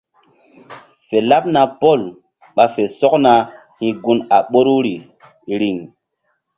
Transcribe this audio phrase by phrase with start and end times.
[1.07, 1.99] Fe laɓna Pɔl
[2.55, 3.33] ɓa fe sɔkna
[3.79, 4.95] hi̧ gun a ɓoruri
[5.59, 5.77] riŋ.